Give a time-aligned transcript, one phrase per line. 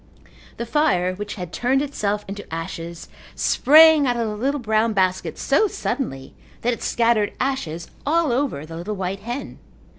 [0.57, 5.37] The fire which had turned itself into ashes sprang out of the little brown basket
[5.37, 9.59] so suddenly that it scattered ashes all over the little white hen.